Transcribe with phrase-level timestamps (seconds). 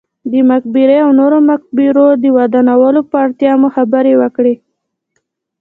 [0.31, 4.55] د مقبرې او نورو مقبرو د ودانولو پر اړتیا مو خبرې وکړې.